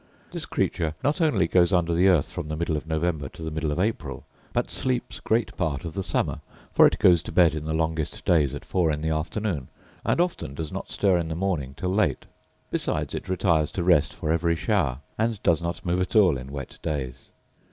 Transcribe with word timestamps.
This 0.31 0.47
creature 0.47 0.95
not 1.03 1.21
only 1.21 1.45
goes 1.47 1.71
under 1.71 1.93
the 1.93 2.07
earth 2.07 2.31
from 2.31 2.47
the 2.47 2.55
middle 2.55 2.75
of 2.75 2.87
November 2.87 3.29
to 3.29 3.43
the 3.43 3.51
middle 3.51 3.71
of 3.71 3.79
April, 3.79 4.25
but 4.51 4.71
sleeps 4.71 5.19
great 5.19 5.55
part 5.55 5.85
of 5.85 5.93
the 5.93 6.01
summer; 6.01 6.41
for 6.71 6.87
it 6.87 6.97
goes 6.97 7.21
to 7.21 7.31
bed 7.31 7.53
in 7.53 7.65
the 7.65 7.77
longest 7.77 8.25
days 8.25 8.55
at 8.55 8.65
four 8.65 8.91
in 8.91 9.01
the 9.01 9.11
afternoon, 9.11 9.67
and 10.03 10.19
often 10.19 10.55
does 10.55 10.71
not 10.71 10.89
stir 10.89 11.19
in 11.19 11.27
the 11.27 11.35
morning 11.35 11.75
till 11.77 11.93
late. 11.93 12.25
Besides, 12.71 13.13
it 13.13 13.29
retires 13.29 13.71
to 13.73 13.83
rest 13.83 14.11
for 14.11 14.31
every 14.31 14.55
shower; 14.55 15.01
and 15.19 15.37
does 15.43 15.61
not 15.61 15.85
move 15.85 16.01
at 16.01 16.15
all 16.15 16.35
in 16.35 16.51
wet 16.51 16.79
days. 16.81 17.29